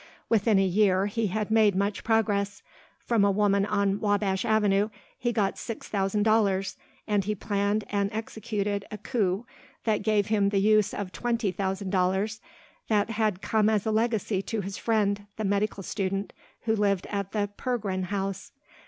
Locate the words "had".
1.27-1.51, 13.11-13.43